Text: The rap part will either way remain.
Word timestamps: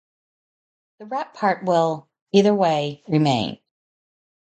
The 0.97 1.05
rap 1.05 1.35
part 1.35 1.63
will 1.63 2.09
either 2.31 2.55
way 2.55 3.03
remain. 3.07 3.59